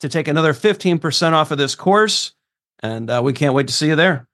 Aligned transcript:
to 0.00 0.08
take 0.08 0.28
another 0.28 0.52
15% 0.52 1.32
off 1.32 1.50
of 1.50 1.58
this 1.58 1.74
course. 1.74 2.32
And 2.80 3.08
uh, 3.08 3.20
we 3.24 3.32
can't 3.32 3.54
wait 3.54 3.68
to 3.68 3.72
see 3.72 3.88
you 3.88 3.96
there. 3.96 4.26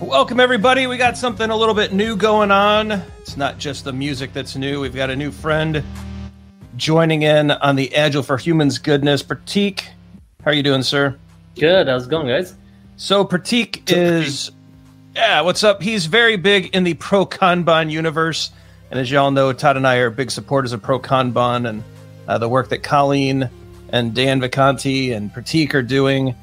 Welcome, 0.00 0.40
everybody. 0.40 0.86
We 0.86 0.96
got 0.96 1.16
something 1.16 1.48
a 1.48 1.56
little 1.56 1.74
bit 1.74 1.92
new 1.92 2.16
going 2.16 2.50
on. 2.50 2.90
It's 3.20 3.36
not 3.36 3.58
just 3.58 3.84
the 3.84 3.92
music 3.92 4.32
that's 4.32 4.56
new, 4.56 4.80
we've 4.80 4.94
got 4.94 5.08
a 5.08 5.16
new 5.16 5.30
friend 5.30 5.82
joining 6.76 7.22
in 7.22 7.52
on 7.52 7.76
the 7.76 7.94
Agile 7.94 8.22
for 8.22 8.36
Humans 8.36 8.78
goodness. 8.78 9.22
Pratik, 9.22 9.82
how 10.42 10.50
are 10.50 10.52
you 10.52 10.62
doing, 10.62 10.82
sir? 10.82 11.16
Good. 11.54 11.86
How's 11.86 12.06
it 12.06 12.10
going, 12.10 12.26
guys? 12.26 12.54
So, 12.96 13.24
Pratik 13.24 13.90
is, 13.90 14.50
yeah, 15.14 15.40
what's 15.40 15.64
up? 15.64 15.80
He's 15.80 16.06
very 16.06 16.36
big 16.36 16.74
in 16.74 16.84
the 16.84 16.94
pro 16.94 17.24
Kanban 17.24 17.90
universe. 17.90 18.50
And 18.94 19.00
as 19.00 19.10
y'all 19.10 19.32
know, 19.32 19.52
Todd 19.52 19.76
and 19.76 19.88
I 19.88 19.96
are 19.96 20.08
big 20.08 20.30
supporters 20.30 20.72
of 20.72 20.80
Pro 20.80 21.00
Kanban 21.00 21.68
and 21.68 21.82
uh, 22.28 22.38
the 22.38 22.48
work 22.48 22.68
that 22.68 22.84
Colleen 22.84 23.50
and 23.88 24.14
Dan 24.14 24.40
Vacanti 24.40 25.12
and 25.12 25.34
Pratik 25.34 25.74
are 25.74 25.82
doing. 25.82 26.36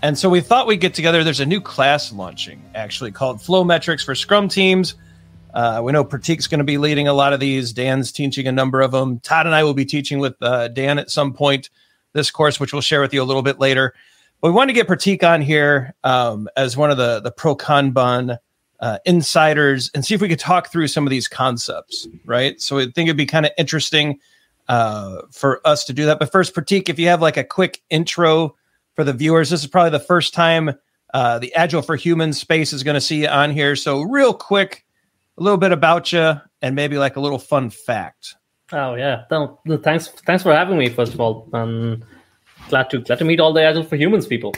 And 0.00 0.16
so 0.16 0.30
we 0.30 0.40
thought 0.40 0.66
we'd 0.66 0.80
get 0.80 0.94
together. 0.94 1.22
There's 1.22 1.40
a 1.40 1.44
new 1.44 1.60
class 1.60 2.10
launching 2.10 2.64
actually 2.74 3.12
called 3.12 3.42
Flow 3.42 3.62
Metrics 3.62 4.02
for 4.02 4.14
Scrum 4.14 4.48
Teams. 4.48 4.94
Uh, 5.52 5.82
we 5.84 5.92
know 5.92 6.02
Pratik's 6.02 6.46
going 6.46 6.60
to 6.60 6.64
be 6.64 6.78
leading 6.78 7.08
a 7.08 7.12
lot 7.12 7.34
of 7.34 7.40
these. 7.40 7.74
Dan's 7.74 8.10
teaching 8.10 8.46
a 8.46 8.52
number 8.52 8.80
of 8.80 8.90
them. 8.90 9.20
Todd 9.20 9.44
and 9.44 9.54
I 9.54 9.62
will 9.62 9.74
be 9.74 9.84
teaching 9.84 10.18
with 10.18 10.34
uh, 10.40 10.68
Dan 10.68 10.98
at 10.98 11.10
some 11.10 11.34
point 11.34 11.68
this 12.14 12.30
course, 12.30 12.58
which 12.58 12.72
we'll 12.72 12.80
share 12.80 13.02
with 13.02 13.12
you 13.12 13.22
a 13.22 13.24
little 13.24 13.42
bit 13.42 13.60
later. 13.60 13.92
But 14.40 14.48
we 14.48 14.54
want 14.54 14.70
to 14.70 14.74
get 14.74 14.88
Pratik 14.88 15.22
on 15.24 15.42
here 15.42 15.94
um, 16.04 16.48
as 16.56 16.74
one 16.74 16.90
of 16.90 16.96
the 16.96 17.20
the 17.20 17.32
pro 17.32 17.54
Kanban 17.54 18.38
uh, 18.80 18.98
insiders 19.04 19.90
and 19.94 20.04
see 20.04 20.14
if 20.14 20.20
we 20.20 20.28
could 20.28 20.38
talk 20.38 20.70
through 20.70 20.88
some 20.88 21.06
of 21.06 21.10
these 21.10 21.28
concepts, 21.28 22.06
right? 22.24 22.60
So 22.60 22.78
I 22.78 22.84
think 22.84 23.08
it'd 23.08 23.16
be 23.16 23.26
kind 23.26 23.46
of 23.46 23.52
interesting 23.58 24.20
uh, 24.68 25.22
for 25.30 25.60
us 25.66 25.84
to 25.86 25.92
do 25.92 26.06
that. 26.06 26.18
But 26.18 26.30
first, 26.30 26.54
Pratik, 26.54 26.88
if 26.88 26.98
you 26.98 27.08
have 27.08 27.22
like 27.22 27.36
a 27.36 27.44
quick 27.44 27.82
intro 27.90 28.54
for 28.94 29.04
the 29.04 29.12
viewers, 29.12 29.50
this 29.50 29.62
is 29.62 29.66
probably 29.66 29.90
the 29.90 29.98
first 29.98 30.34
time 30.34 30.72
uh, 31.14 31.38
the 31.38 31.54
Agile 31.54 31.82
for 31.82 31.96
Humans 31.96 32.38
space 32.38 32.72
is 32.72 32.82
going 32.82 32.94
to 32.94 33.00
see 33.00 33.22
you 33.22 33.28
on 33.28 33.50
here. 33.50 33.74
So, 33.76 34.02
real 34.02 34.34
quick, 34.34 34.84
a 35.38 35.42
little 35.42 35.58
bit 35.58 35.72
about 35.72 36.12
you 36.12 36.34
and 36.60 36.74
maybe 36.74 36.98
like 36.98 37.16
a 37.16 37.20
little 37.20 37.38
fun 37.38 37.70
fact. 37.70 38.34
Oh 38.72 38.94
yeah, 38.94 39.24
no, 39.30 39.58
thanks 39.82 40.08
thanks 40.08 40.42
for 40.42 40.52
having 40.52 40.76
me. 40.76 40.90
First 40.90 41.14
of 41.14 41.20
all, 41.20 41.48
um, 41.54 42.04
glad 42.68 42.90
to 42.90 42.98
glad 42.98 43.18
to 43.20 43.24
meet 43.24 43.40
all 43.40 43.54
the 43.54 43.62
Agile 43.62 43.84
for 43.84 43.96
Humans 43.96 44.26
people. 44.26 44.54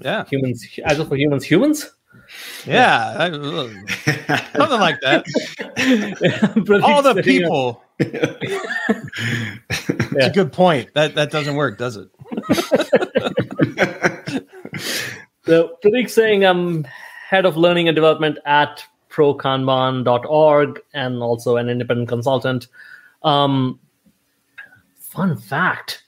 Yeah, 0.00 0.24
humans, 0.26 0.64
Agile 0.84 1.06
for 1.06 1.16
Humans, 1.16 1.44
humans. 1.44 1.90
Yeah, 2.66 3.30
something 4.56 4.80
like 4.80 5.00
that. 5.02 5.24
All 6.82 7.02
the 7.02 7.22
people. 7.22 7.82
It's 10.10 10.26
a 10.26 10.30
good 10.30 10.52
point. 10.52 10.94
That 10.94 11.14
that 11.14 11.30
doesn't 11.30 11.54
work, 11.54 11.78
does 11.78 11.96
it? 11.96 12.08
so 15.44 15.76
Pratik 15.84 16.08
Singh 16.08 16.44
I'm 16.44 16.84
head 17.28 17.44
of 17.44 17.56
learning 17.56 17.88
and 17.88 17.94
development 17.94 18.38
at 18.46 18.84
prokanban.org 19.10 20.80
and 20.94 21.22
also 21.22 21.56
an 21.56 21.68
independent 21.68 22.08
consultant. 22.08 22.68
Um, 23.22 23.80
fun 24.98 25.36
fact. 25.36 26.04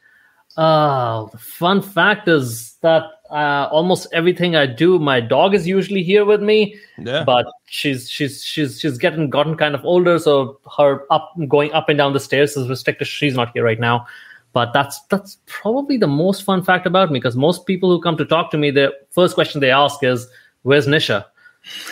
Uh, 0.57 1.27
the 1.27 1.39
fun 1.39 1.83
fact 1.83 2.29
is 2.29 2.75
that 2.83 3.05
uh, 3.31 3.69
almost 3.71 4.09
everything 4.13 4.57
I 4.57 4.67
do, 4.67 4.99
my 4.99 5.21
dog 5.21 5.55
is 5.55 5.67
usually 5.67 6.03
here 6.03 6.25
with 6.25 6.43
me. 6.43 6.77
Yeah. 6.99 7.25
But 7.25 7.47
she's 7.67 8.11
she's 8.11 8.43
she's 8.43 8.81
she's 8.81 8.99
getting 8.99 9.31
gotten 9.31 9.57
kind 9.57 9.75
of 9.75 9.85
older, 9.85 10.19
so 10.19 10.59
her 10.77 11.05
up 11.11 11.33
going 11.49 11.73
up 11.73 11.89
and 11.89 11.97
down 11.97 12.13
the 12.13 12.21
stairs 12.21 12.57
is 12.57 12.69
restricted. 12.69 13.07
She's 13.07 13.35
not 13.35 13.53
here 13.53 13.65
right 13.65 13.81
now. 13.81 14.07
But 14.53 14.73
that's 14.73 15.01
that's 15.07 15.39
probably 15.47 15.97
the 15.97 16.09
most 16.09 16.43
fun 16.43 16.63
fact 16.65 16.87
about 16.87 17.11
me 17.11 17.21
because 17.21 17.37
most 17.37 17.67
people 17.67 17.89
who 17.89 18.01
come 18.03 18.17
to 18.17 18.25
talk 18.25 18.51
to 18.51 18.59
me, 18.59 18.71
the 18.71 18.93
first 19.11 19.35
question 19.35 19.61
they 19.61 19.71
ask 19.71 20.03
is, 20.03 20.27
"Where's 20.63 20.89
Nisha?" 20.89 21.25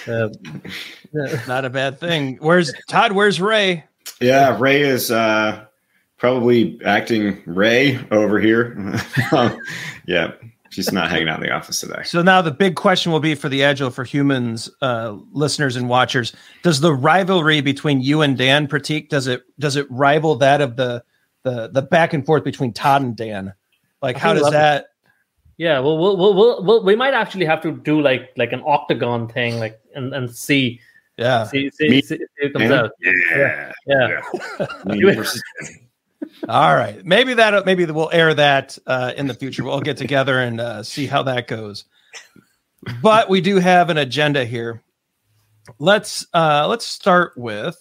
Uh, 0.06 0.28
not 1.46 1.64
a 1.64 1.70
bad 1.70 2.00
thing. 2.00 2.36
Where's 2.40 2.72
Todd? 2.88 3.12
Where's 3.12 3.40
Ray? 3.40 3.84
Yeah, 4.20 4.56
Ray 4.58 4.82
is 4.82 5.12
uh, 5.12 5.64
probably 6.16 6.80
acting 6.84 7.40
Ray 7.46 8.04
over 8.10 8.40
here. 8.40 8.76
um, 9.32 9.56
yeah, 10.06 10.32
she's 10.70 10.92
not 10.92 11.10
hanging 11.10 11.28
out 11.28 11.40
in 11.40 11.46
the 11.46 11.52
office 11.52 11.80
today. 11.80 12.02
So 12.04 12.22
now 12.22 12.42
the 12.42 12.50
big 12.50 12.76
question 12.76 13.12
will 13.12 13.20
be 13.20 13.34
for 13.34 13.48
the 13.48 13.64
Agile 13.64 13.90
for 13.90 14.04
Humans 14.04 14.70
uh, 14.82 15.16
listeners 15.32 15.76
and 15.76 15.88
watchers: 15.88 16.34
Does 16.62 16.80
the 16.80 16.92
rivalry 16.92 17.60
between 17.60 18.00
you 18.00 18.22
and 18.22 18.36
Dan 18.36 18.68
Pratik 18.68 19.08
does 19.08 19.26
it 19.26 19.42
does 19.58 19.76
it 19.76 19.86
rival 19.90 20.36
that 20.36 20.60
of 20.60 20.76
the 20.76 21.02
the 21.42 21.68
the 21.68 21.82
back 21.82 22.12
and 22.12 22.24
forth 22.24 22.44
between 22.44 22.72
Todd 22.72 23.02
and 23.02 23.16
Dan? 23.16 23.52
Like, 24.02 24.16
how 24.16 24.34
does 24.34 24.50
that? 24.50 24.82
It. 24.82 24.86
Yeah, 25.58 25.80
well, 25.80 25.98
we'll, 25.98 26.16
we'll, 26.16 26.34
we'll, 26.34 26.64
we'll, 26.64 26.84
we 26.84 26.94
might 26.94 27.14
actually 27.14 27.44
have 27.44 27.60
to 27.62 27.72
do 27.72 28.00
like 28.00 28.30
like 28.36 28.52
an 28.52 28.62
octagon 28.64 29.28
thing, 29.28 29.58
like 29.58 29.80
and 29.94 30.14
and 30.14 30.30
see. 30.30 30.80
Yeah. 31.16 31.44
See, 31.44 31.68
see, 31.70 32.00
see, 32.00 32.16
see 32.16 32.24
it 32.36 32.52
comes 32.52 32.70
out. 32.70 32.92
Yeah. 33.00 33.72
Yeah. 33.86 34.20
yeah. 34.86 35.58
All 36.48 36.74
right, 36.74 37.04
maybe 37.04 37.34
that 37.34 37.64
maybe 37.64 37.84
we'll 37.86 38.10
air 38.12 38.34
that 38.34 38.78
uh, 38.86 39.12
in 39.16 39.26
the 39.26 39.34
future. 39.34 39.64
We'll 39.64 39.80
get 39.80 39.96
together 39.96 40.40
and 40.40 40.60
uh, 40.60 40.82
see 40.82 41.06
how 41.06 41.22
that 41.24 41.46
goes. 41.46 41.84
But 43.02 43.28
we 43.28 43.40
do 43.40 43.56
have 43.58 43.90
an 43.90 43.98
agenda 43.98 44.44
here. 44.44 44.82
Let's 45.78 46.26
uh, 46.34 46.66
let's 46.68 46.86
start 46.86 47.32
with 47.36 47.78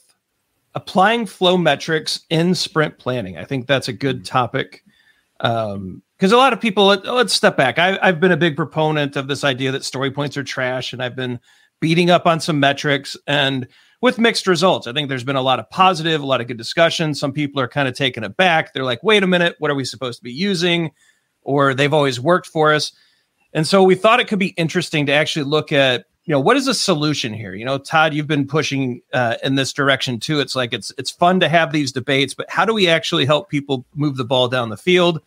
applying 0.75 1.25
flow 1.25 1.57
metrics 1.57 2.21
in 2.29 2.53
sprint 2.53 2.97
planning. 3.00 3.38
I 3.38 3.44
think 3.44 3.65
that's 3.65 3.88
a 3.88 3.94
good 3.94 4.25
topic 4.25 4.83
because 5.39 5.73
um, 5.75 6.01
a 6.21 6.35
lot 6.35 6.53
of 6.53 6.62
people. 6.62 6.85
Let, 6.85 7.06
us 7.06 7.33
step 7.33 7.57
back. 7.57 7.79
I, 7.79 7.97
I've 8.01 8.19
been 8.19 8.31
a 8.31 8.38
big 8.38 8.56
proponent 8.56 9.15
of 9.15 9.27
this 9.27 9.44
idea 9.44 9.71
that 9.71 9.83
story 9.83 10.12
points 10.12 10.38
are 10.38 10.44
trash, 10.44 10.94
and 10.94 11.01
I've 11.01 11.15
been 11.15 11.39
beating 11.79 12.09
up 12.09 12.25
on 12.25 12.39
some 12.39 12.59
metrics 12.59 13.15
and 13.27 13.67
with 14.01 14.19
mixed 14.19 14.47
results. 14.47 14.88
I 14.88 14.94
think 14.94 15.09
there's 15.09 15.23
been 15.23 15.35
a 15.35 15.41
lot 15.41 15.59
of 15.59 15.69
positive, 15.69 16.21
a 16.21 16.25
lot 16.25 16.41
of 16.41 16.47
good 16.47 16.57
discussion. 16.57 17.15
Some 17.15 17.31
people 17.33 17.61
are 17.61 17.67
kind 17.67 17.88
of 17.88 17.95
taken 17.95 18.23
aback. 18.23 18.73
They're 18.73 18.83
like, 18.83 19.01
wait 19.03 19.23
a 19.23 19.27
minute, 19.27 19.55
what 19.59 19.71
are 19.71 19.75
we 19.75 19.85
supposed 19.85 20.19
to 20.19 20.23
be 20.23 20.31
using? 20.31 20.91
Or 21.41 21.73
they've 21.73 21.94
always 21.94 22.19
worked 22.19 22.47
for 22.47 22.73
us. 22.73 22.91
And 23.53 23.65
so 23.65 23.81
we 23.83 23.95
thought 23.95 24.19
it 24.19 24.27
could 24.27 24.39
be 24.39 24.49
interesting 24.57 25.05
to 25.07 25.13
actually 25.13 25.45
look 25.45 25.71
at, 25.71 26.05
you 26.25 26.31
know, 26.33 26.39
what 26.39 26.57
is 26.57 26.67
a 26.67 26.73
solution 26.73 27.33
here? 27.33 27.55
You 27.55 27.63
know, 27.65 27.77
Todd, 27.77 28.13
you've 28.13 28.27
been 28.27 28.45
pushing 28.45 29.01
uh, 29.13 29.38
in 29.44 29.55
this 29.55 29.71
direction 29.71 30.19
too. 30.19 30.41
It's 30.41 30.55
like 30.55 30.73
it's 30.73 30.91
it's 30.97 31.09
fun 31.09 31.39
to 31.39 31.47
have 31.47 31.71
these 31.71 31.93
debates, 31.93 32.33
but 32.33 32.50
how 32.50 32.65
do 32.65 32.73
we 32.73 32.89
actually 32.89 33.25
help 33.25 33.50
people 33.50 33.85
move 33.95 34.17
the 34.17 34.25
ball 34.25 34.50
down 34.50 34.67
the 34.69 34.77
field? 34.77 35.21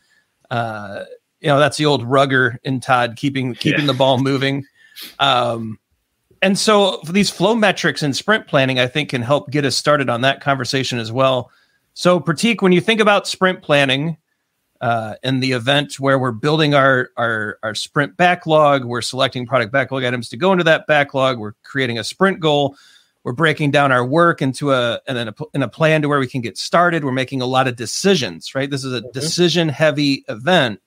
Uh, 0.50 1.04
you 1.40 1.48
know 1.48 1.58
that's 1.58 1.78
the 1.78 1.86
old 1.86 2.04
rugger 2.04 2.60
in 2.64 2.80
Todd 2.80 3.14
keeping 3.16 3.54
keeping 3.54 3.80
Yeah. 3.80 3.86
the 3.86 3.94
ball 3.94 4.18
moving. 4.18 4.66
Um, 5.18 5.78
and 6.42 6.58
so 6.58 7.00
for 7.04 7.12
these 7.12 7.30
flow 7.30 7.54
metrics 7.54 8.02
and 8.02 8.14
sprint 8.16 8.46
planning, 8.46 8.78
I 8.78 8.86
think 8.86 9.10
can 9.10 9.22
help 9.22 9.50
get 9.50 9.64
us 9.64 9.76
started 9.76 10.08
on 10.08 10.20
that 10.22 10.40
conversation 10.40 10.98
as 10.98 11.12
well. 11.12 11.50
So 11.94 12.20
Pratik, 12.20 12.62
when 12.62 12.72
you 12.72 12.80
think 12.80 13.00
about 13.00 13.26
sprint 13.26 13.62
planning 13.62 14.16
uh, 14.80 15.16
in 15.22 15.40
the 15.40 15.52
event 15.52 16.00
where 16.00 16.18
we're 16.18 16.32
building 16.32 16.74
our, 16.74 17.10
our 17.16 17.58
our 17.62 17.74
sprint 17.74 18.16
backlog, 18.16 18.84
we're 18.84 19.02
selecting 19.02 19.46
product 19.46 19.72
backlog 19.72 20.04
items 20.04 20.28
to 20.30 20.36
go 20.36 20.52
into 20.52 20.64
that 20.64 20.86
backlog, 20.86 21.38
we're 21.38 21.54
creating 21.62 21.98
a 21.98 22.04
sprint 22.04 22.40
goal, 22.40 22.74
we're 23.24 23.32
breaking 23.34 23.70
down 23.70 23.92
our 23.92 24.04
work 24.06 24.40
into 24.40 24.72
a 24.72 24.98
and 25.06 25.16
then 25.16 25.28
a, 25.28 25.34
in 25.52 25.62
a 25.62 25.68
plan 25.68 26.00
to 26.00 26.08
where 26.08 26.18
we 26.18 26.26
can 26.26 26.40
get 26.40 26.56
started. 26.56 27.04
We're 27.04 27.12
making 27.12 27.42
a 27.42 27.46
lot 27.46 27.68
of 27.68 27.76
decisions, 27.76 28.54
right? 28.54 28.70
This 28.70 28.84
is 28.84 28.94
a 28.94 29.02
Mhm. 29.02 29.12
decision 29.12 29.68
heavy 29.68 30.24
event. 30.28 30.80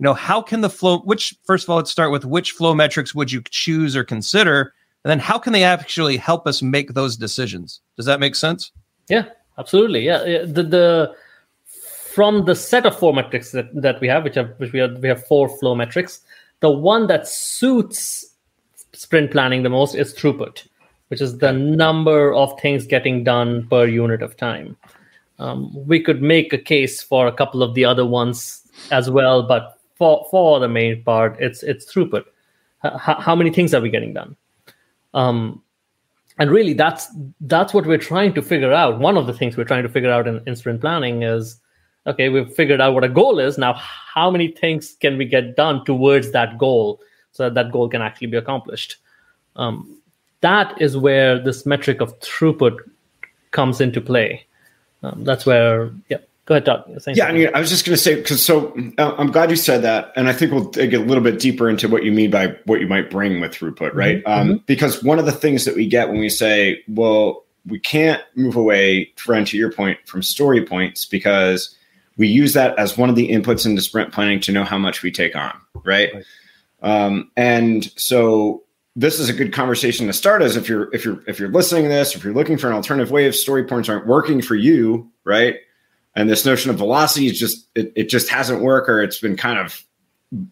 You 0.00 0.04
know, 0.04 0.14
how 0.14 0.42
can 0.42 0.62
the 0.62 0.70
flow? 0.70 0.98
Which 1.00 1.36
first 1.44 1.64
of 1.64 1.70
all, 1.70 1.76
let's 1.76 1.90
start 1.92 2.10
with 2.10 2.24
which 2.24 2.52
flow 2.52 2.74
metrics 2.74 3.14
would 3.14 3.30
you 3.30 3.42
choose 3.50 3.94
or 3.94 4.02
consider, 4.02 4.72
and 5.04 5.10
then 5.10 5.18
how 5.18 5.38
can 5.38 5.52
they 5.52 5.64
actually 5.64 6.16
help 6.16 6.46
us 6.46 6.60
make 6.62 6.94
those 6.94 7.16
decisions? 7.16 7.80
Does 7.96 8.06
that 8.06 8.20
make 8.20 8.34
sense? 8.34 8.72
Yeah, 9.08 9.26
absolutely. 9.58 10.00
Yeah, 10.04 10.44
the 10.44 10.62
the 10.62 11.14
from 11.66 12.44
the 12.44 12.54
set 12.54 12.86
of 12.86 12.98
four 12.98 13.14
metrics 13.14 13.52
that, 13.52 13.68
that 13.80 14.00
we 14.00 14.08
have, 14.08 14.24
which 14.24 14.34
have 14.34 14.52
which 14.58 14.72
we 14.72 14.80
have 14.80 14.98
we 14.98 15.08
have 15.08 15.26
four 15.26 15.48
flow 15.48 15.74
metrics. 15.74 16.20
The 16.60 16.70
one 16.70 17.06
that 17.06 17.26
suits 17.26 18.26
sprint 18.92 19.30
planning 19.30 19.62
the 19.62 19.70
most 19.70 19.94
is 19.94 20.12
throughput, 20.14 20.66
which 21.08 21.22
is 21.22 21.38
the 21.38 21.52
number 21.52 22.34
of 22.34 22.58
things 22.60 22.86
getting 22.86 23.24
done 23.24 23.66
per 23.68 23.86
unit 23.86 24.22
of 24.22 24.36
time. 24.36 24.76
Um, 25.38 25.72
we 25.86 26.02
could 26.02 26.20
make 26.20 26.52
a 26.52 26.58
case 26.58 27.02
for 27.02 27.26
a 27.26 27.32
couple 27.32 27.62
of 27.62 27.74
the 27.74 27.86
other 27.86 28.04
ones 28.04 28.62
as 28.90 29.08
well, 29.08 29.42
but 29.42 29.78
for 29.94 30.26
for 30.30 30.60
the 30.60 30.68
main 30.68 31.02
part, 31.04 31.36
it's 31.40 31.62
it's 31.62 31.90
throughput. 31.90 32.24
H- 32.84 32.92
how 33.18 33.34
many 33.34 33.50
things 33.50 33.72
are 33.72 33.80
we 33.80 33.88
getting 33.88 34.12
done? 34.12 34.36
Um, 35.14 35.62
and 36.38 36.50
really 36.50 36.72
that's 36.72 37.08
that's 37.42 37.74
what 37.74 37.86
we're 37.86 37.98
trying 37.98 38.32
to 38.34 38.42
figure 38.42 38.72
out. 38.72 38.98
One 38.98 39.16
of 39.16 39.26
the 39.26 39.32
things 39.32 39.56
we're 39.56 39.64
trying 39.64 39.82
to 39.82 39.88
figure 39.88 40.10
out 40.10 40.26
in, 40.26 40.40
in 40.46 40.56
sprint 40.56 40.80
planning 40.80 41.22
is 41.22 41.60
okay 42.06 42.28
we've 42.30 42.52
figured 42.52 42.80
out 42.80 42.94
what 42.94 43.04
a 43.04 43.08
goal 43.08 43.38
is. 43.38 43.58
Now 43.58 43.74
how 43.74 44.30
many 44.30 44.48
things 44.48 44.96
can 45.00 45.18
we 45.18 45.26
get 45.26 45.56
done 45.56 45.84
towards 45.84 46.30
that 46.32 46.56
goal 46.56 47.00
so 47.32 47.44
that 47.44 47.54
that 47.54 47.72
goal 47.72 47.88
can 47.88 48.00
actually 48.00 48.28
be 48.28 48.38
accomplished? 48.38 48.96
Um, 49.56 49.98
that 50.40 50.80
is 50.80 50.96
where 50.96 51.38
this 51.38 51.66
metric 51.66 52.00
of 52.00 52.18
throughput 52.20 52.78
comes 53.50 53.80
into 53.80 54.00
play. 54.00 54.46
Um, 55.02 55.24
that's 55.24 55.44
where 55.44 55.90
yeah 56.08 56.18
go 56.46 56.54
ahead 56.54 56.64
Todd. 56.64 56.84
Yeah, 57.14 57.26
I 57.26 57.32
mean, 57.32 57.48
I 57.54 57.60
was 57.60 57.70
just 57.70 57.84
going 57.84 57.94
to 57.94 58.02
say 58.02 58.16
because 58.16 58.44
so 58.44 58.74
uh, 58.98 59.14
I'm 59.16 59.30
glad 59.30 59.50
you 59.50 59.56
said 59.56 59.82
that, 59.82 60.12
and 60.16 60.28
I 60.28 60.32
think 60.32 60.52
we'll 60.52 60.70
dig 60.70 60.94
a 60.94 60.98
little 60.98 61.22
bit 61.22 61.38
deeper 61.38 61.68
into 61.68 61.88
what 61.88 62.04
you 62.04 62.12
mean 62.12 62.30
by 62.30 62.56
what 62.66 62.80
you 62.80 62.86
might 62.86 63.10
bring 63.10 63.40
with 63.40 63.52
throughput, 63.52 63.94
right? 63.94 64.22
Um, 64.26 64.62
because 64.66 65.02
one 65.02 65.18
of 65.18 65.26
the 65.26 65.32
things 65.32 65.64
that 65.64 65.76
we 65.76 65.86
get 65.86 66.08
when 66.08 66.18
we 66.18 66.28
say, 66.28 66.82
"Well, 66.88 67.44
we 67.66 67.78
can't 67.78 68.22
move 68.34 68.56
away," 68.56 69.12
friend, 69.16 69.46
to 69.46 69.56
your 69.56 69.72
point, 69.72 69.98
from 70.06 70.22
story 70.22 70.64
points 70.64 71.04
because 71.04 71.76
we 72.16 72.28
use 72.28 72.52
that 72.52 72.78
as 72.78 72.98
one 72.98 73.08
of 73.08 73.16
the 73.16 73.30
inputs 73.30 73.64
into 73.64 73.80
sprint 73.80 74.12
planning 74.12 74.40
to 74.40 74.52
know 74.52 74.64
how 74.64 74.78
much 74.78 75.02
we 75.02 75.10
take 75.10 75.34
on, 75.34 75.58
right? 75.84 76.12
Right. 76.14 76.24
Um, 76.82 77.30
and 77.36 77.84
so 77.98 78.64
this 78.96 79.18
is 79.20 79.28
a 79.28 79.32
good 79.32 79.52
conversation 79.52 80.06
to 80.06 80.12
start 80.12 80.42
as 80.42 80.56
if 80.56 80.68
you're 80.68 80.92
if 80.94 81.04
you're 81.04 81.22
if 81.26 81.38
you're 81.38 81.50
listening 81.50 81.84
to 81.84 81.88
this, 81.88 82.14
if 82.14 82.24
you're 82.24 82.34
looking 82.34 82.58
for 82.58 82.68
an 82.68 82.74
alternative 82.74 83.10
way, 83.10 83.26
if 83.26 83.36
story 83.36 83.64
points 83.64 83.88
aren't 83.88 84.06
working 84.06 84.42
for 84.42 84.54
you, 84.54 85.10
right? 85.24 85.56
And 86.14 86.28
this 86.28 86.44
notion 86.44 86.70
of 86.70 86.76
velocity 86.76 87.26
is 87.26 87.38
just 87.38 87.68
it, 87.74 87.92
it 87.96 88.08
just 88.08 88.28
hasn't 88.28 88.62
worked 88.62 88.88
or 88.88 89.02
it's 89.02 89.18
been 89.18 89.36
kind 89.36 89.58
of 89.58 89.84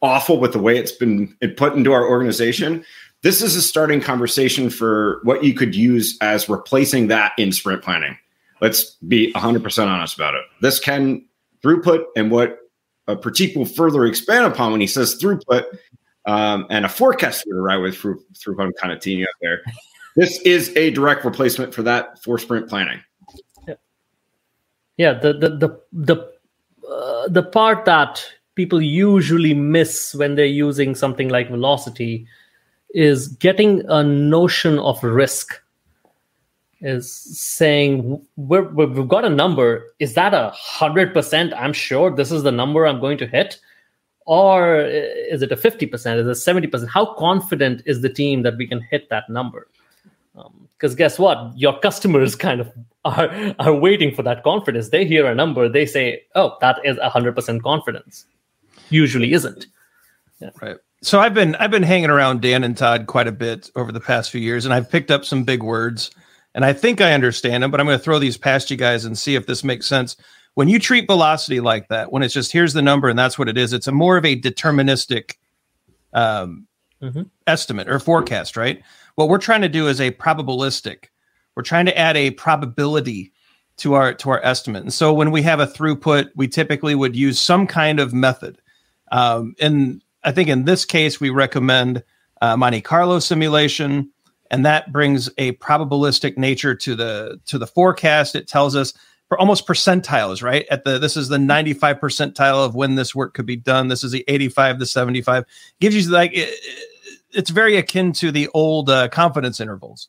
awful 0.02 0.38
with 0.38 0.52
the 0.52 0.58
way 0.58 0.76
it's 0.76 0.92
been 0.92 1.36
put 1.56 1.74
into 1.74 1.92
our 1.92 2.08
organization. 2.08 2.84
This 3.22 3.42
is 3.42 3.56
a 3.56 3.62
starting 3.62 4.00
conversation 4.00 4.70
for 4.70 5.20
what 5.24 5.42
you 5.42 5.54
could 5.54 5.74
use 5.74 6.16
as 6.20 6.48
replacing 6.48 7.08
that 7.08 7.32
in 7.38 7.52
sprint 7.52 7.82
planning. 7.82 8.16
Let's 8.60 8.96
be 9.06 9.32
100% 9.32 9.86
honest 9.86 10.16
about 10.16 10.34
it. 10.34 10.42
This 10.60 10.78
can 10.78 11.24
throughput 11.62 12.04
and 12.16 12.30
what 12.30 12.58
a 13.06 13.16
Pratik 13.16 13.56
will 13.56 13.64
further 13.64 14.04
expand 14.04 14.46
upon 14.46 14.72
when 14.72 14.80
he 14.80 14.86
says 14.86 15.18
throughput 15.20 15.64
um, 16.26 16.66
and 16.70 16.84
a 16.84 16.88
forecast 16.88 17.44
would 17.46 17.56
arrive 17.56 17.80
with 17.80 17.96
through 17.96 18.22
throughput 18.34 18.66
i'm 18.66 18.72
kind 18.74 18.92
of 18.92 19.00
teeing 19.00 19.22
up 19.22 19.28
there. 19.40 19.62
This 20.16 20.40
is 20.42 20.76
a 20.76 20.90
direct 20.90 21.24
replacement 21.24 21.74
for 21.74 21.82
that 21.84 22.22
for 22.22 22.38
sprint 22.38 22.68
planning 22.68 23.00
yeah 24.98 25.14
the 25.14 25.32
the 25.32 25.48
the 25.48 25.80
the, 25.92 26.16
uh, 26.88 27.28
the 27.28 27.42
part 27.42 27.84
that 27.86 28.22
people 28.54 28.82
usually 28.82 29.54
miss 29.54 30.14
when 30.14 30.34
they're 30.34 30.44
using 30.44 30.94
something 30.94 31.28
like 31.28 31.48
velocity 31.48 32.26
is 32.94 33.28
getting 33.28 33.84
a 33.88 34.02
notion 34.02 34.78
of 34.78 35.02
risk. 35.02 35.60
Is 36.80 37.12
saying 37.12 38.20
we're- 38.36 38.68
we've 38.72 39.08
got 39.08 39.24
a 39.24 39.28
number. 39.30 39.94
Is 39.98 40.14
that 40.14 40.32
a 40.34 40.50
hundred 40.54 41.12
percent? 41.12 41.52
I'm 41.54 41.72
sure 41.72 42.14
this 42.14 42.30
is 42.30 42.44
the 42.44 42.52
number 42.52 42.86
i'm 42.86 43.00
going 43.00 43.18
to 43.18 43.26
hit. 43.26 43.58
Or 44.26 44.80
is 44.82 45.40
it 45.42 45.50
a 45.52 45.56
50% 45.56 46.18
is 46.20 46.26
it 46.26 46.50
70% 46.50 46.86
how 46.88 47.14
confident 47.14 47.82
is 47.86 48.02
the 48.02 48.10
team 48.10 48.42
that 48.42 48.58
we 48.58 48.66
can 48.66 48.80
hit 48.80 49.08
that 49.08 49.28
number 49.30 49.68
because 50.76 50.94
guess 50.94 51.18
what 51.18 51.52
your 51.56 51.78
customers 51.80 52.34
kind 52.46 52.60
of 52.60 52.72
are 53.04 53.54
are 53.58 53.74
waiting 53.74 54.14
for 54.14 54.22
that 54.22 54.42
confidence 54.42 54.88
they 54.90 55.04
hear 55.04 55.26
a 55.26 55.34
number 55.34 55.68
they 55.68 55.86
say 55.86 56.20
oh 56.34 56.56
that 56.60 56.78
is 56.84 56.96
100% 56.98 57.62
confidence 57.62 58.24
usually 58.90 59.32
isn't 59.32 59.66
yeah. 60.40 60.50
Right. 60.62 60.76
So 61.02 61.18
I've 61.20 61.34
been 61.34 61.54
I've 61.56 61.70
been 61.70 61.82
hanging 61.82 62.10
around 62.10 62.42
Dan 62.42 62.62
and 62.64 62.76
Todd 62.76 63.06
quite 63.06 63.26
a 63.26 63.32
bit 63.32 63.70
over 63.74 63.90
the 63.92 64.00
past 64.00 64.30
few 64.30 64.40
years, 64.40 64.64
and 64.64 64.72
I've 64.72 64.88
picked 64.90 65.10
up 65.10 65.24
some 65.24 65.42
big 65.44 65.62
words, 65.64 66.10
and 66.54 66.64
I 66.64 66.72
think 66.72 67.00
I 67.00 67.12
understand 67.12 67.62
them. 67.62 67.70
But 67.72 67.80
I'm 67.80 67.86
going 67.86 67.98
to 67.98 68.04
throw 68.04 68.18
these 68.20 68.36
past 68.36 68.70
you 68.70 68.76
guys 68.76 69.04
and 69.04 69.18
see 69.18 69.34
if 69.34 69.46
this 69.46 69.64
makes 69.64 69.86
sense. 69.86 70.16
When 70.54 70.68
you 70.68 70.78
treat 70.78 71.06
velocity 71.06 71.58
like 71.60 71.88
that, 71.88 72.12
when 72.12 72.22
it's 72.22 72.34
just 72.34 72.52
here's 72.52 72.72
the 72.72 72.82
number 72.82 73.08
and 73.08 73.18
that's 73.18 73.36
what 73.38 73.48
it 73.48 73.58
is, 73.58 73.72
it's 73.72 73.86
a 73.88 73.92
more 73.92 74.16
of 74.16 74.24
a 74.24 74.40
deterministic 74.40 75.34
um, 76.12 76.66
Mhm. 77.02 77.30
estimate 77.46 77.88
or 77.88 77.98
forecast, 77.98 78.56
right? 78.56 78.80
What 79.18 79.28
we're 79.28 79.38
trying 79.38 79.62
to 79.62 79.68
do 79.68 79.88
is 79.88 80.00
a 80.00 80.12
probabilistic. 80.12 81.06
We're 81.56 81.64
trying 81.64 81.86
to 81.86 81.98
add 81.98 82.16
a 82.16 82.30
probability 82.30 83.32
to 83.78 83.94
our 83.94 84.14
to 84.14 84.30
our 84.30 84.40
estimate. 84.44 84.84
And 84.84 84.92
so 84.92 85.12
when 85.12 85.32
we 85.32 85.42
have 85.42 85.58
a 85.58 85.66
throughput, 85.66 86.30
we 86.36 86.46
typically 86.46 86.94
would 86.94 87.16
use 87.16 87.40
some 87.40 87.66
kind 87.66 87.98
of 87.98 88.14
method. 88.14 88.62
Um, 89.10 89.56
and 89.60 90.04
I 90.22 90.30
think 90.30 90.48
in 90.48 90.66
this 90.66 90.84
case, 90.84 91.20
we 91.20 91.30
recommend 91.30 92.04
uh, 92.40 92.56
Monte 92.56 92.80
Carlo 92.82 93.18
simulation, 93.18 94.08
and 94.52 94.64
that 94.64 94.92
brings 94.92 95.28
a 95.36 95.50
probabilistic 95.54 96.38
nature 96.38 96.76
to 96.76 96.94
the 96.94 97.40
to 97.46 97.58
the 97.58 97.66
forecast. 97.66 98.36
It 98.36 98.46
tells 98.46 98.76
us 98.76 98.94
for 99.26 99.36
almost 99.36 99.66
percentiles, 99.66 100.44
right? 100.44 100.64
At 100.70 100.84
the 100.84 101.00
this 101.00 101.16
is 101.16 101.26
the 101.26 101.40
95 101.40 101.98
percentile 101.98 102.64
of 102.64 102.76
when 102.76 102.94
this 102.94 103.16
work 103.16 103.34
could 103.34 103.46
be 103.46 103.56
done. 103.56 103.88
This 103.88 104.04
is 104.04 104.12
the 104.12 104.24
85 104.28 104.78
to 104.78 104.86
75. 104.86 105.44
Gives 105.80 105.96
you 105.96 106.08
like 106.12 106.30
it, 106.34 106.54
it's 107.32 107.50
very 107.50 107.76
akin 107.76 108.12
to 108.14 108.30
the 108.30 108.48
old 108.54 108.90
uh, 108.90 109.08
confidence 109.08 109.60
intervals, 109.60 110.08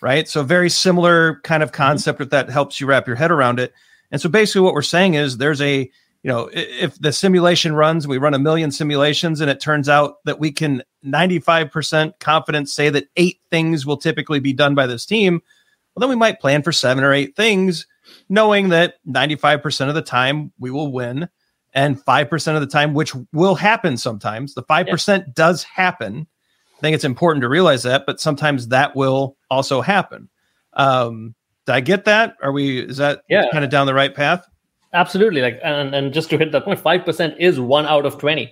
right? 0.00 0.28
So 0.28 0.42
very 0.42 0.70
similar 0.70 1.40
kind 1.40 1.62
of 1.62 1.72
concept 1.72 2.20
if 2.20 2.30
that 2.30 2.50
helps 2.50 2.80
you 2.80 2.86
wrap 2.86 3.06
your 3.06 3.16
head 3.16 3.30
around 3.30 3.60
it. 3.60 3.72
And 4.10 4.20
so 4.20 4.28
basically, 4.28 4.62
what 4.62 4.74
we're 4.74 4.82
saying 4.82 5.14
is 5.14 5.36
there's 5.36 5.60
a 5.60 5.90
you 6.22 6.28
know, 6.28 6.50
if 6.52 6.98
the 6.98 7.12
simulation 7.12 7.74
runs, 7.74 8.08
we 8.08 8.18
run 8.18 8.34
a 8.34 8.38
million 8.38 8.72
simulations 8.72 9.40
and 9.40 9.48
it 9.50 9.60
turns 9.60 9.88
out 9.88 10.16
that 10.24 10.40
we 10.40 10.50
can 10.50 10.82
95% 11.04 12.18
confidence 12.18 12.74
say 12.74 12.90
that 12.90 13.08
eight 13.16 13.40
things 13.50 13.86
will 13.86 13.96
typically 13.96 14.40
be 14.40 14.52
done 14.52 14.74
by 14.74 14.86
this 14.86 15.06
team, 15.06 15.40
well, 15.94 16.00
then 16.00 16.08
we 16.08 16.16
might 16.16 16.40
plan 16.40 16.62
for 16.62 16.72
seven 16.72 17.04
or 17.04 17.12
eight 17.12 17.36
things, 17.36 17.86
knowing 18.28 18.70
that 18.70 18.94
95% 19.06 19.88
of 19.88 19.94
the 19.94 20.02
time 20.02 20.52
we 20.58 20.70
will 20.70 20.90
win 20.90 21.28
and 21.72 22.04
5% 22.04 22.54
of 22.54 22.60
the 22.60 22.66
time, 22.66 22.94
which 22.94 23.14
will 23.32 23.54
happen 23.54 23.96
sometimes. 23.96 24.54
The 24.54 24.64
5% 24.64 25.34
does 25.34 25.62
happen. 25.62 26.26
I 26.78 26.80
think 26.80 26.94
it's 26.94 27.04
important 27.04 27.42
to 27.42 27.48
realize 27.48 27.82
that, 27.82 28.04
but 28.06 28.20
sometimes 28.20 28.68
that 28.68 28.94
will 28.94 29.36
also 29.50 29.80
happen. 29.80 30.28
Um, 30.74 31.34
did 31.66 31.72
I 31.74 31.80
get 31.80 32.04
that? 32.04 32.36
Are 32.40 32.52
we, 32.52 32.78
is 32.80 32.98
that 32.98 33.22
Yeah. 33.28 33.46
kind 33.50 33.64
of 33.64 33.70
down 33.70 33.86
the 33.86 33.94
right 33.94 34.14
path? 34.14 34.46
absolutely 34.94 35.42
like 35.42 35.60
and, 35.62 35.94
and 35.94 36.14
just 36.14 36.30
to 36.30 36.38
hit 36.38 36.50
that 36.50 36.64
point 36.64 36.82
5% 36.82 37.36
is 37.38 37.60
one 37.60 37.84
out 37.84 38.06
of 38.06 38.16
20 38.16 38.50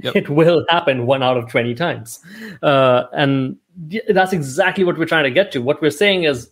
Yep. 0.00 0.16
it 0.16 0.30
will 0.30 0.64
happen 0.70 1.04
one 1.04 1.22
out 1.22 1.36
of 1.36 1.46
20 1.50 1.74
times 1.74 2.20
uh, 2.62 3.02
and 3.12 3.54
that's 4.08 4.32
exactly 4.32 4.82
what 4.82 4.96
we're 4.96 5.04
trying 5.04 5.24
to 5.24 5.30
get 5.30 5.52
to 5.52 5.58
what 5.60 5.82
we're 5.82 5.90
saying 5.90 6.22
is 6.24 6.48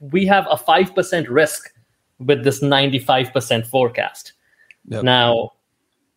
we 0.00 0.24
have 0.24 0.46
a 0.50 0.56
5% 0.56 1.26
risk 1.28 1.74
with 2.20 2.42
this 2.42 2.62
95% 2.62 3.66
forecast 3.66 4.32
Yep. 4.88 5.02
now 5.04 5.50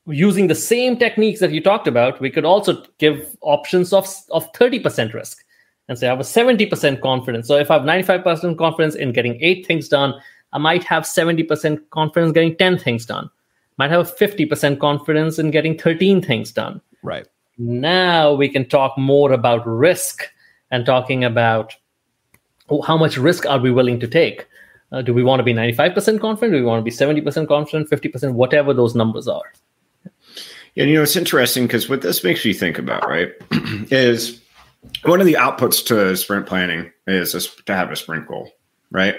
using 0.08 0.48
the 0.48 0.56
same 0.56 0.98
techniques 0.98 1.40
that 1.40 1.52
you 1.52 1.62
talked 1.62 1.88
about 1.88 2.20
we 2.22 2.30
could 2.30 2.46
also 2.46 2.84
give 2.98 3.36
options 3.42 3.92
of, 3.92 4.08
of 4.32 4.52
30% 4.54 5.14
risk 5.14 5.44
and 5.90 5.98
say 5.98 6.08
i 6.08 6.10
have 6.10 6.20
a 6.20 6.24
70% 6.24 7.02
confidence 7.02 7.48
so 7.48 7.58
if 7.58 7.70
i 7.70 7.74
have 7.74 7.84
95% 7.84 8.58
confidence 8.58 8.96
in 8.96 9.12
getting 9.12 9.38
eight 9.42 9.66
things 9.66 9.90
done 9.90 10.14
I 10.54 10.58
might 10.58 10.84
have 10.86 11.04
70% 11.04 11.90
confidence 11.90 12.32
getting 12.32 12.56
10 12.56 12.78
things 12.80 13.06
done. 13.06 13.30
might 13.78 13.92
have 13.92 14.10
a 14.10 14.12
50% 14.12 14.80
confidence 14.80 15.40
in 15.40 15.52
getting 15.52 15.78
13 15.78 16.22
things 16.22 16.52
done. 16.52 16.82
Right. 17.04 17.28
Now 17.58 18.34
we 18.34 18.50
can 18.50 18.68
talk 18.68 18.98
more 18.98 19.34
about 19.34 19.68
risk 19.68 20.24
and 20.72 20.86
talking 20.86 21.24
about 21.24 21.76
oh, 22.70 22.82
how 22.82 22.98
much 22.98 23.18
risk 23.18 23.46
are 23.46 23.60
we 23.60 23.72
willing 23.72 24.00
to 24.00 24.08
take? 24.08 24.48
Uh, 24.92 25.02
do 25.02 25.14
we 25.14 25.24
want 25.24 25.40
to 25.40 25.44
be 25.44 25.54
95% 25.54 26.20
confident? 26.22 26.54
Do 26.54 26.60
we 26.60 26.64
want 26.64 26.80
to 26.80 26.84
be 26.84 27.22
70% 27.22 27.48
confident, 27.48 27.90
50%, 27.90 28.34
whatever 28.34 28.74
those 28.74 28.96
numbers 28.96 29.28
are? 29.28 29.44
Yeah, 30.78 30.84
you 30.84 30.94
know, 30.94 31.02
it's 31.02 31.16
interesting 31.16 31.64
because 31.66 31.90
what 31.90 32.04
this 32.04 32.24
makes 32.24 32.46
you 32.46 32.54
think 32.54 32.78
about, 32.78 33.10
right, 33.10 33.34
is 33.90 34.40
one 35.06 35.20
of 35.20 35.26
the 35.26 35.34
outputs 35.34 35.84
to 35.88 36.16
sprint 36.16 36.46
planning 36.46 36.92
is 37.08 37.32
to 37.66 37.74
have 37.74 37.90
a 37.90 37.96
sprint 37.96 38.28
goal, 38.28 38.52
right? 38.92 39.16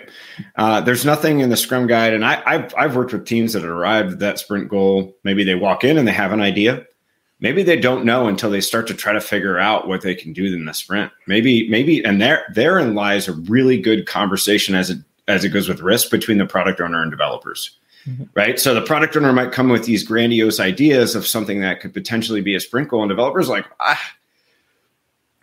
Uh, 0.55 0.81
there's 0.83 1.05
nothing 1.05 1.41
in 1.41 1.51
the 1.51 1.57
Scrum 1.57 1.89
guide, 1.89 2.15
and 2.15 2.25
I, 2.25 2.37
have 2.49 2.73
I've 2.79 2.95
worked 2.95 3.13
with 3.13 3.27
teams 3.27 3.55
that 3.55 3.63
have 3.63 3.73
arrived 3.73 4.13
at 4.13 4.19
that 4.21 4.39
sprint 4.39 4.69
goal. 4.69 5.17
Maybe 5.25 5.43
they 5.43 5.57
walk 5.57 5.83
in 5.83 5.99
and 5.99 6.07
they 6.07 6.13
have 6.13 6.31
an 6.31 6.41
idea. 6.41 6.87
Maybe 7.41 7.65
they 7.65 7.81
don't 7.81 8.05
know 8.05 8.29
until 8.29 8.51
they 8.51 8.61
start 8.61 8.87
to 8.87 8.95
try 8.95 9.13
to 9.13 9.21
figure 9.21 9.59
out 9.59 9.89
what 9.89 10.03
they 10.03 10.15
can 10.15 10.33
do 10.33 10.45
in 10.45 10.65
the 10.65 10.73
sprint. 10.73 11.11
Maybe, 11.27 11.69
maybe, 11.69 12.05
and 12.05 12.23
there 12.23 12.47
therein 12.55 12.95
lies 12.95 13.27
a 13.27 13.33
really 13.33 13.81
good 13.81 14.07
conversation 14.07 14.77
as 14.77 14.91
it 14.91 14.99
as 15.27 15.45
it 15.45 15.49
goes 15.49 15.69
with 15.69 15.81
risk 15.81 16.13
between 16.13 16.39
the 16.39 16.47
product 16.47 16.81
owner 16.81 17.03
and 17.03 17.11
developers. 17.11 17.77
Mm-hmm. 18.07 18.25
Right. 18.35 18.59
So 18.59 18.75
the 18.75 18.83
product 18.83 19.17
owner 19.17 19.33
might 19.33 19.53
come 19.53 19.69
with 19.69 19.85
these 19.85 20.03
grandiose 20.03 20.61
ideas 20.61 21.15
of 21.15 21.27
something 21.27 21.61
that 21.61 21.81
could 21.81 21.93
potentially 21.93 22.41
be 22.41 22.55
a 22.55 22.61
sprint 22.61 22.89
goal, 22.89 23.03
and 23.03 23.09
developers 23.09 23.49
like, 23.49 23.67
ah, 23.81 24.15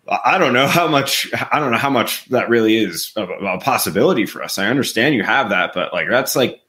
I 0.08 0.38
don't 0.38 0.54
know 0.54 0.68
how 0.68 0.88
much 0.88 1.30
I 1.52 1.60
don't 1.60 1.72
know 1.72 1.78
how 1.78 1.90
much 1.90 2.26
that 2.30 2.50
really 2.50 2.78
is 2.78 3.12
a, 3.16 3.24
a, 3.24 3.60
possibility 3.60 4.26
for 4.26 4.44
us. 4.44 4.58
I 4.58 4.68
understand 4.68 5.16
you 5.16 5.24
have 5.24 5.50
that, 5.50 5.74
but 5.74 5.94
like 5.94 6.10
that's 6.10 6.36
like 6.36 6.62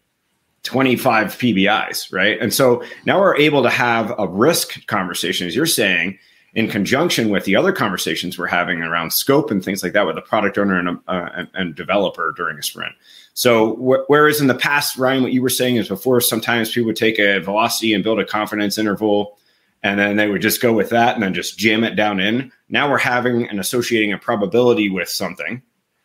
25 0.63 1.39
PBIs, 1.39 2.13
right? 2.13 2.41
And 2.41 2.53
so 2.53 2.83
now 3.05 3.21
we're 3.21 3.37
able 3.37 3.63
to 3.63 3.71
have 3.71 4.13
a 4.19 4.27
risk 4.27 4.87
conversation, 4.87 5.47
as 5.47 5.55
you're 5.55 5.67
saying, 5.67 6.19
in 6.57 6.69
conjunction 6.69 7.29
with 7.29 7.45
the 7.45 7.55
other 7.55 7.71
conversations 7.71 8.39
we're 8.39 8.47
having 8.47 8.81
around 8.81 9.13
scope 9.13 9.51
and 9.51 9.63
things 9.63 9.83
like 9.83 9.93
that 9.93 10.07
with 10.07 10.17
a 10.17 10.23
product 10.23 10.57
owner 10.57 10.79
and, 10.79 10.89
a, 10.89 11.01
uh, 11.07 11.31
and, 11.37 11.49
and, 11.53 11.75
developer 11.75 12.33
during 12.35 12.59
a 12.59 12.63
sprint. 12.63 12.95
So 13.35 13.75
wh- 13.75 14.09
whereas 14.09 14.41
in 14.41 14.47
the 14.47 14.55
past, 14.55 14.97
Ryan, 14.97 15.23
what 15.23 15.33
you 15.33 15.43
were 15.43 15.51
saying 15.51 15.77
is 15.77 15.87
before 15.87 16.19
sometimes 16.23 16.73
people 16.73 16.87
would 16.87 16.97
take 16.97 17.19
a 17.19 17.41
velocity 17.41 17.93
and 17.93 18.03
build 18.03 18.19
a 18.19 18.25
confidence 18.25 18.79
interval 18.79 19.39
and 19.83 20.01
then 20.01 20.17
they 20.17 20.29
would 20.29 20.41
just 20.41 20.63
go 20.63 20.73
with 20.73 20.89
that 20.89 21.15
and 21.15 21.23
then 21.23 21.35
just 21.35 21.59
jam 21.59 21.85
it 21.85 21.95
down 21.95 22.21
in. 22.21 22.51
Now 22.71 22.91
we're 22.91 22.97
having 22.97 23.47
and 23.47 23.61
associating 23.61 24.15
a 24.15 24.19
probability 24.19 24.89
with 24.89 25.11
something, 25.11 25.61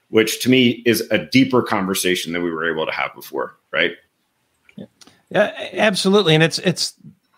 which 0.09 0.41
to 0.41 0.49
me 0.49 0.83
is 0.85 0.99
a 1.11 1.17
deeper 1.17 1.63
conversation 1.63 2.33
than 2.33 2.43
we 2.43 2.51
were 2.51 2.69
able 2.69 2.85
to 2.85 2.91
have 2.91 3.15
before, 3.15 3.57
right? 3.71 3.93
Yeah, 4.75 4.85
yeah 5.29 5.69
absolutely. 5.75 6.35
And 6.35 6.43
it's 6.43 6.59
it's 6.59 6.93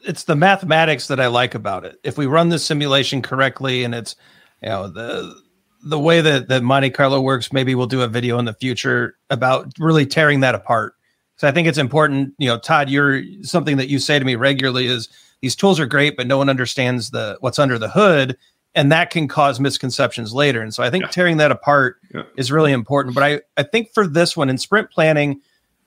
it's 0.05 0.23
the 0.23 0.35
mathematics 0.35 1.07
that 1.07 1.19
I 1.19 1.27
like 1.27 1.55
about 1.55 1.85
it. 1.85 1.99
If 2.03 2.17
we 2.17 2.25
run 2.25 2.49
the 2.49 2.59
simulation 2.59 3.21
correctly 3.21 3.83
and 3.83 3.95
it's 3.95 4.15
you 4.61 4.69
know 4.69 4.87
the 4.87 5.35
the 5.83 5.99
way 5.99 6.21
that, 6.21 6.47
that 6.47 6.63
Monte 6.63 6.91
Carlo 6.91 7.19
works, 7.19 7.51
maybe 7.51 7.75
we'll 7.75 7.87
do 7.87 8.01
a 8.01 8.07
video 8.07 8.39
in 8.39 8.45
the 8.45 8.53
future 8.53 9.17
about 9.29 9.73
really 9.77 10.05
tearing 10.05 10.39
that 10.39 10.55
apart. 10.55 10.95
So 11.35 11.47
I 11.47 11.51
think 11.51 11.67
it's 11.67 11.77
important, 11.77 12.33
you 12.37 12.47
know, 12.47 12.57
Todd, 12.57 12.89
you're 12.89 13.21
something 13.41 13.77
that 13.77 13.89
you 13.89 13.99
say 13.99 14.17
to 14.17 14.23
me 14.23 14.35
regularly 14.35 14.87
is 14.87 15.09
these 15.41 15.55
tools 15.57 15.79
are 15.79 15.85
great, 15.85 16.15
but 16.15 16.25
no 16.25 16.37
one 16.37 16.47
understands 16.47 17.11
the 17.11 17.37
what's 17.41 17.59
under 17.59 17.77
the 17.77 17.89
hood, 17.89 18.37
and 18.75 18.91
that 18.91 19.09
can 19.09 19.27
cause 19.27 19.59
misconceptions 19.59 20.33
later. 20.33 20.61
And 20.61 20.73
so 20.73 20.83
I 20.83 20.89
think 20.89 21.03
yeah. 21.03 21.09
tearing 21.09 21.37
that 21.37 21.51
apart 21.51 21.97
yeah. 22.13 22.23
is 22.37 22.51
really 22.51 22.71
important. 22.71 23.13
But 23.13 23.23
I, 23.23 23.41
I 23.57 23.63
think 23.63 23.93
for 23.93 24.07
this 24.07 24.37
one 24.37 24.49
in 24.49 24.57
sprint 24.57 24.89
planning, 24.89 25.41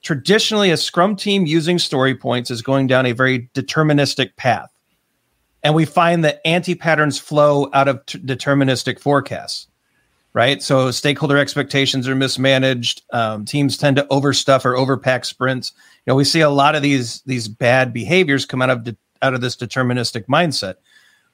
traditionally 0.06 0.70
a 0.70 0.76
scrum 0.76 1.16
team 1.16 1.46
using 1.46 1.80
story 1.80 2.14
points 2.14 2.48
is 2.48 2.62
going 2.62 2.86
down 2.86 3.06
a 3.06 3.12
very 3.12 3.50
deterministic 3.54 4.36
path. 4.36 4.70
And 5.64 5.75
we 5.75 5.84
find 5.84 6.25
that 6.25 6.40
anti 6.44 6.76
patterns 6.76 7.18
flow 7.18 7.68
out 7.72 7.88
of 7.88 8.06
t- 8.06 8.20
deterministic 8.20 9.00
forecasts 9.00 9.66
right? 10.32 10.62
So 10.62 10.90
stakeholder 10.90 11.38
expectations 11.38 12.06
are 12.06 12.14
mismanaged. 12.14 13.00
Um, 13.10 13.46
teams 13.46 13.78
tend 13.78 13.96
to 13.96 14.02
overstuff 14.10 14.66
or 14.66 14.75
overpack 14.75 15.25
sprints. 15.25 15.72
You 16.04 16.10
know, 16.10 16.14
we 16.14 16.25
see 16.25 16.40
a 16.40 16.50
lot 16.50 16.75
of 16.75 16.82
these 16.82 17.22
these 17.22 17.48
bad 17.48 17.94
behaviors 17.94 18.44
come 18.44 18.60
out 18.60 18.68
of 18.68 18.84
de- 18.84 18.96
out 19.22 19.32
of 19.32 19.40
this 19.40 19.56
deterministic 19.56 20.26
mindset. 20.26 20.75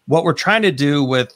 What 0.06 0.22
we're 0.22 0.34
trying 0.34 0.62
to 0.62 0.70
do 0.70 1.02
with 1.02 1.34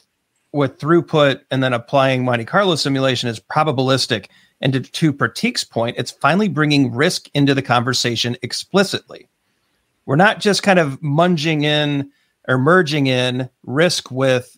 with 0.53 0.79
throughput 0.79 1.41
and 1.51 1.61
then 1.61 1.73
applying 1.73 2.23
Monte 2.23 2.45
Carlo 2.45 2.75
simulation 2.75 3.27
is 3.27 3.37
probabilistic. 3.37 4.27
And 4.61 4.73
to, 4.73 4.79
to 4.81 5.13
Pratik's 5.13 5.63
point, 5.63 5.97
it's 5.99 6.11
finally 6.11 6.49
bringing 6.49 6.93
risk 6.93 7.29
into 7.33 7.53
the 7.53 7.61
conversation 7.61 8.37
explicitly. 8.41 9.27
We're 10.05 10.15
not 10.15 10.39
just 10.39 10.63
kind 10.63 10.79
of 10.79 10.99
munging 11.01 11.63
in 11.63 12.11
or 12.47 12.57
merging 12.57 13.07
in 13.07 13.49
risk 13.63 14.09
with 14.09 14.57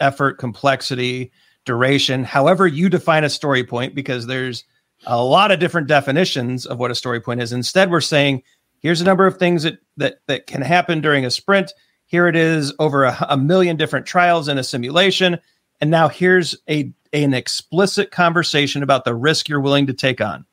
effort, 0.00 0.38
complexity, 0.38 1.32
duration, 1.64 2.24
however 2.24 2.66
you 2.66 2.88
define 2.88 3.24
a 3.24 3.28
story 3.28 3.64
point, 3.64 3.94
because 3.94 4.26
there's 4.26 4.64
a 5.06 5.22
lot 5.22 5.50
of 5.50 5.58
different 5.58 5.88
definitions 5.88 6.64
of 6.64 6.78
what 6.78 6.90
a 6.90 6.94
story 6.94 7.20
point 7.20 7.42
is. 7.42 7.52
Instead, 7.52 7.90
we're 7.90 8.00
saying 8.00 8.42
here's 8.78 9.00
a 9.00 9.04
number 9.04 9.26
of 9.26 9.36
things 9.36 9.64
that 9.64 9.78
that 9.96 10.20
that 10.26 10.46
can 10.46 10.62
happen 10.62 11.00
during 11.00 11.24
a 11.24 11.30
sprint. 11.30 11.72
Here 12.06 12.28
it 12.28 12.36
is 12.36 12.72
over 12.78 13.04
a, 13.04 13.26
a 13.28 13.36
million 13.36 13.76
different 13.76 14.06
trials 14.06 14.48
in 14.48 14.58
a 14.58 14.64
simulation, 14.64 15.38
and 15.80 15.90
now 15.90 16.08
here's 16.08 16.56
a 16.68 16.92
an 17.22 17.34
explicit 17.34 18.10
conversation 18.10 18.82
about 18.82 19.04
the 19.04 19.14
risk 19.14 19.48
you're 19.48 19.60
willing 19.60 19.86
to 19.86 19.92
take 19.92 20.20
on. 20.20 20.44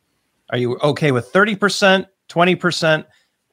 Are 0.49 0.57
you 0.57 0.77
okay 0.79 1.11
with 1.11 1.31
30%, 1.31 2.05
20%? 2.29 3.05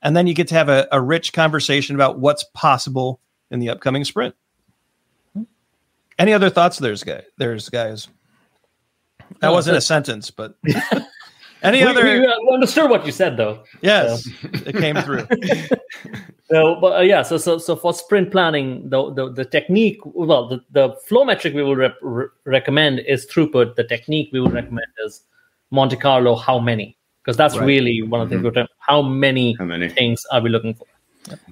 And 0.02 0.17
then 0.17 0.26
you 0.26 0.35
get 0.35 0.49
to 0.49 0.55
have 0.55 0.69
a, 0.69 0.88
a 0.93 1.00
rich 1.00 1.33
conversation 1.33 1.95
about 1.95 2.19
what's 2.19 2.45
possible 2.55 3.21
in 3.50 3.61
the 3.61 3.71
upcoming 3.71 4.05
sprint. 4.05 4.35
Any 6.19 6.33
other 6.33 6.50
thoughts? 6.50 6.79
There's 6.79 7.02
guy. 7.02 7.23
There's 7.38 7.69
guys. 7.69 8.09
That 9.40 9.52
wasn't 9.52 9.76
a 9.76 9.81
sentence, 9.81 10.31
but 10.31 10.55
any 11.62 11.79
we, 11.79 11.85
other? 11.85 12.05
We 12.05 12.26
uh, 12.26 12.52
understood 12.52 12.90
what 12.90 13.07
you 13.07 13.12
said, 13.12 13.37
though. 13.37 13.62
Yes, 13.83 14.25
so. 14.25 14.31
it 14.67 14.76
came 14.76 14.97
through. 14.97 15.26
so, 16.50 16.76
but 16.81 16.99
uh, 16.99 17.00
yeah, 17.00 17.23
so 17.23 17.37
so 17.37 17.59
so 17.59 17.76
for 17.76 17.93
sprint 17.93 18.31
planning, 18.31 18.88
the 18.88 19.12
the, 19.12 19.33
the 19.33 19.45
technique, 19.45 19.99
well, 20.05 20.49
the, 20.49 20.61
the 20.71 20.95
flow 21.07 21.25
metric 21.25 21.55
we 21.55 21.62
will 21.62 21.76
rep- 21.76 21.99
re- 22.02 22.26
recommend 22.45 23.00
is 23.00 23.26
throughput. 23.26 23.76
The 23.76 23.85
technique 23.85 24.31
we 24.33 24.40
will 24.40 24.50
recommend 24.50 24.87
is 25.05 25.23
Monte 25.71 25.97
Carlo. 25.97 26.37
How 26.37 26.59
many? 26.59 26.97
Because 27.23 27.37
that's 27.37 27.57
right. 27.57 27.67
really 27.67 28.02
one 28.02 28.21
of 28.21 28.31
the 28.31 28.40
things. 28.40 28.55
Mm-hmm. 28.55 28.73
How 28.79 29.02
many, 29.02 29.55
how 29.59 29.67
many 29.67 29.88
things 29.88 30.25
are 30.33 30.40
we 30.40 30.49
looking 30.49 30.75
for? 30.75 30.87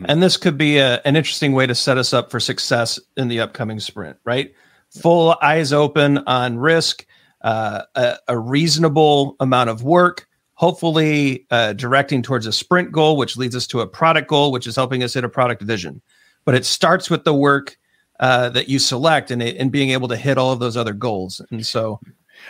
And 0.07 0.23
this 0.23 0.37
could 0.37 0.57
be 0.57 0.79
a, 0.79 1.01
an 1.05 1.17
interesting 1.17 1.53
way 1.53 1.67
to 1.67 1.75
set 1.75 1.99
us 1.99 2.13
up 2.13 2.31
for 2.31 2.41
success 2.41 2.99
in 3.17 3.29
the 3.29 3.41
upcoming 3.41 3.81
sprint, 3.81 4.17
right? 4.25 4.55
Full 5.03 5.37
eyes 5.43 5.73
open 5.73 6.19
on 6.19 6.59
risk, 6.59 7.07
uh, 7.41 7.83
a, 7.95 8.17
a, 8.29 8.39
reasonable 8.39 9.37
amount 9.41 9.71
of 9.71 9.83
work, 9.83 10.27
hopefully 10.55 11.47
uh, 11.51 11.73
directing 11.73 12.23
towards 12.23 12.47
a 12.47 12.53
sprint 12.53 12.91
goal, 12.91 13.17
which 13.17 13.37
leads 13.37 13.55
us 13.55 13.67
to 13.69 13.81
a 13.81 13.87
product 13.87 14.29
goal, 14.29 14.51
which 14.51 14.67
is 14.67 14.75
helping 14.75 15.03
us 15.03 15.15
hit 15.15 15.25
a 15.25 15.29
product 15.29 15.63
vision. 15.63 16.03
But 16.45 16.55
it 16.55 16.67
starts 16.67 17.09
with 17.11 17.25
the 17.25 17.35
work 17.35 17.77
uh, 18.19 18.49
that 18.51 18.69
you 18.69 18.79
select 18.79 19.31
and, 19.31 19.43
and 19.43 19.71
being 19.71 19.91
able 19.91 20.09
to 20.09 20.17
hit 20.17 20.39
all 20.39 20.53
of 20.53 20.59
those 20.59 20.77
other 20.77 20.93
goals. 20.93 21.41
And 21.51 21.65
so 21.65 22.01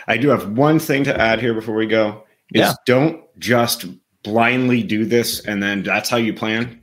I 0.07 0.17
do 0.17 0.29
have 0.29 0.51
one 0.51 0.79
thing 0.79 1.03
to 1.03 1.19
add 1.19 1.39
here 1.39 1.53
before 1.53 1.75
we 1.75 1.85
go 1.85 2.23
is 2.53 2.61
yeah. 2.61 2.73
don't 2.85 3.23
just 3.37 3.85
blindly 4.23 4.83
do 4.83 5.05
this 5.05 5.45
and 5.45 5.61
then 5.61 5.83
that's 5.83 6.09
how 6.09 6.17
you 6.17 6.33
plan 6.33 6.79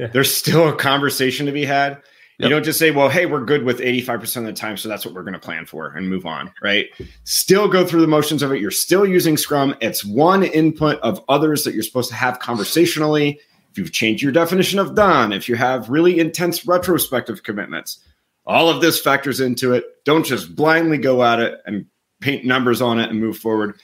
yeah. 0.00 0.06
There's 0.06 0.34
still 0.34 0.66
a 0.68 0.74
conversation 0.74 1.44
to 1.44 1.52
be 1.52 1.66
had. 1.66 1.98
Yep. 2.40 2.48
You 2.48 2.56
don't 2.56 2.64
just 2.64 2.78
say, 2.78 2.90
well, 2.90 3.10
hey, 3.10 3.26
we're 3.26 3.44
good 3.44 3.64
with 3.64 3.80
85% 3.80 4.38
of 4.38 4.44
the 4.44 4.52
time, 4.54 4.78
so 4.78 4.88
that's 4.88 5.04
what 5.04 5.14
we're 5.14 5.24
going 5.24 5.34
to 5.34 5.38
plan 5.38 5.66
for 5.66 5.88
and 5.88 6.08
move 6.08 6.24
on, 6.24 6.50
right? 6.62 6.86
Still 7.24 7.68
go 7.68 7.86
through 7.86 8.00
the 8.00 8.06
motions 8.06 8.42
of 8.42 8.50
it. 8.50 8.62
You're 8.62 8.70
still 8.70 9.06
using 9.06 9.36
Scrum. 9.36 9.76
It's 9.82 10.06
one 10.06 10.44
input 10.44 10.98
of 11.00 11.22
others 11.28 11.64
that 11.64 11.74
you're 11.74 11.82
supposed 11.82 12.08
to 12.08 12.14
have 12.14 12.38
conversationally. 12.38 13.38
If 13.70 13.76
you've 13.76 13.92
changed 13.92 14.22
your 14.22 14.32
definition 14.32 14.78
of 14.78 14.94
done, 14.94 15.32
if 15.32 15.50
you 15.50 15.56
have 15.56 15.90
really 15.90 16.18
intense 16.18 16.66
retrospective 16.66 17.42
commitments, 17.42 18.02
all 18.46 18.70
of 18.70 18.80
this 18.80 19.02
factors 19.02 19.40
into 19.40 19.74
it. 19.74 19.84
Don't 20.06 20.24
just 20.24 20.56
blindly 20.56 20.96
go 20.96 21.22
at 21.22 21.40
it 21.40 21.60
and 21.66 21.84
paint 22.22 22.46
numbers 22.46 22.80
on 22.80 22.98
it 22.98 23.10
and 23.10 23.20
move 23.20 23.36
forward. 23.36 23.78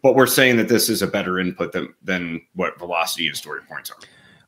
But 0.00 0.14
we're 0.14 0.28
saying 0.28 0.58
that 0.58 0.68
this 0.68 0.88
is 0.88 1.02
a 1.02 1.08
better 1.08 1.40
input 1.40 1.72
than, 1.72 1.92
than 2.04 2.40
what 2.54 2.78
velocity 2.78 3.26
and 3.26 3.36
story 3.36 3.62
points 3.68 3.90
are. 3.90 3.96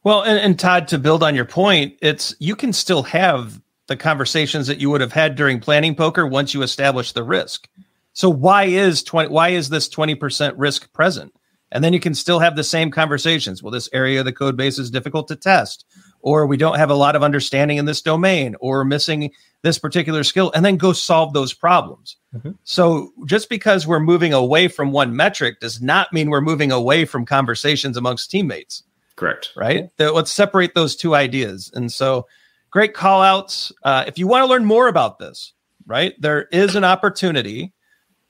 Well, 0.08 0.22
and, 0.22 0.38
and 0.38 0.58
Todd, 0.58 0.88
to 0.88 0.98
build 0.98 1.22
on 1.22 1.34
your 1.34 1.44
point, 1.44 1.98
it's 2.00 2.34
you 2.38 2.56
can 2.56 2.72
still 2.72 3.02
have 3.02 3.60
the 3.88 3.96
conversations 3.96 4.66
that 4.66 4.80
you 4.80 4.88
would 4.88 5.02
have 5.02 5.12
had 5.12 5.34
during 5.34 5.60
planning 5.60 5.94
poker 5.94 6.26
once 6.26 6.54
you 6.54 6.62
establish 6.62 7.12
the 7.12 7.22
risk. 7.22 7.68
So 8.14 8.30
why 8.30 8.64
is 8.64 9.02
20 9.02 9.28
why 9.28 9.50
is 9.50 9.68
this 9.68 9.86
20% 9.86 10.54
risk 10.56 10.90
present? 10.94 11.34
And 11.70 11.84
then 11.84 11.92
you 11.92 12.00
can 12.00 12.14
still 12.14 12.38
have 12.38 12.56
the 12.56 12.64
same 12.64 12.90
conversations. 12.90 13.62
Well, 13.62 13.70
this 13.70 13.90
area 13.92 14.20
of 14.20 14.24
the 14.24 14.32
code 14.32 14.56
base 14.56 14.78
is 14.78 14.90
difficult 14.90 15.28
to 15.28 15.36
test, 15.36 15.84
or 16.22 16.46
we 16.46 16.56
don't 16.56 16.78
have 16.78 16.88
a 16.88 16.94
lot 16.94 17.14
of 17.14 17.22
understanding 17.22 17.76
in 17.76 17.84
this 17.84 18.00
domain, 18.00 18.56
or 18.60 18.86
missing 18.86 19.30
this 19.60 19.78
particular 19.78 20.24
skill, 20.24 20.50
and 20.54 20.64
then 20.64 20.78
go 20.78 20.94
solve 20.94 21.34
those 21.34 21.52
problems. 21.52 22.16
Mm-hmm. 22.34 22.52
So 22.64 23.12
just 23.26 23.50
because 23.50 23.86
we're 23.86 24.00
moving 24.00 24.32
away 24.32 24.68
from 24.68 24.90
one 24.90 25.14
metric 25.14 25.60
does 25.60 25.82
not 25.82 26.14
mean 26.14 26.30
we're 26.30 26.40
moving 26.40 26.72
away 26.72 27.04
from 27.04 27.26
conversations 27.26 27.98
amongst 27.98 28.30
teammates 28.30 28.84
Correct. 29.18 29.50
Right. 29.56 29.90
Let's 29.98 30.30
separate 30.30 30.74
those 30.74 30.94
two 30.94 31.16
ideas. 31.16 31.72
And 31.74 31.92
so, 31.92 32.28
great 32.70 32.94
call 32.94 33.20
outs. 33.20 33.72
Uh, 33.82 34.04
if 34.06 34.16
you 34.16 34.28
want 34.28 34.44
to 34.44 34.48
learn 34.48 34.64
more 34.64 34.86
about 34.86 35.18
this, 35.18 35.54
right, 35.86 36.14
there 36.20 36.42
is 36.52 36.76
an 36.76 36.84
opportunity 36.84 37.72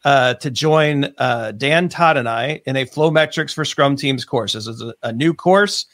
uh, 0.06 0.32
to 0.34 0.50
join 0.50 1.12
uh, 1.18 1.52
Dan, 1.52 1.90
Todd, 1.90 2.16
and 2.16 2.26
I 2.26 2.62
in 2.64 2.76
a 2.76 2.86
Flow 2.86 3.10
Metrics 3.10 3.52
for 3.52 3.66
Scrum 3.66 3.96
Teams 3.96 4.24
course. 4.24 4.54
This 4.54 4.66
is 4.66 4.80
a, 4.80 4.94
a 5.02 5.12
new 5.12 5.34
course, 5.34 5.84